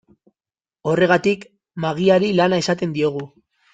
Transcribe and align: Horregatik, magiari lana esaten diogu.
Horregatik, 0.93 1.45
magiari 1.85 2.33
lana 2.41 2.63
esaten 2.65 2.97
diogu. 2.97 3.23